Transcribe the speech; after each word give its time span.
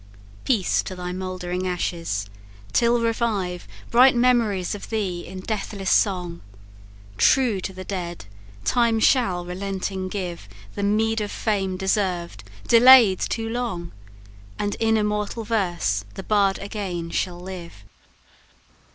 Peace 0.45 0.81
to 0.81 0.95
thy 0.95 1.11
mould'ring 1.11 1.67
ashes, 1.67 2.25
till 2.73 2.99
revive 2.99 3.67
Bright 3.91 4.15
memories 4.15 4.73
of 4.73 4.89
thee 4.89 5.23
in 5.27 5.41
deathless 5.41 5.91
song! 5.91 6.41
True 7.17 7.61
to 7.61 7.71
the 7.71 7.83
dead, 7.83 8.25
Time 8.65 8.99
shall 8.99 9.45
relenting 9.45 10.07
give 10.07 10.49
The 10.73 10.81
meed 10.81 11.21
of 11.21 11.29
fame 11.31 11.77
deserved 11.77 12.43
delayed 12.67 13.19
too 13.19 13.47
long, 13.47 13.91
And 14.57 14.73
in 14.79 14.97
immortal 14.97 15.43
verse 15.43 16.03
the 16.15 16.23
Bard 16.23 16.57
again 16.57 17.11
shall 17.11 17.39
live!" 17.39 17.83